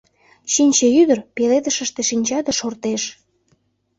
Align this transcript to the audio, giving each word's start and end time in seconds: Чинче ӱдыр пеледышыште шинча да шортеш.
Чинче 0.51 0.87
ӱдыр 1.01 1.19
пеледышыште 1.35 2.01
шинча 2.09 2.39
да 2.45 2.51
шортеш. 2.59 3.03